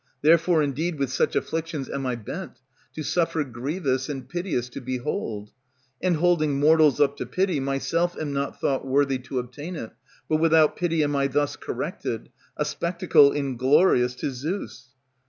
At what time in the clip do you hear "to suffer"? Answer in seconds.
2.95-3.43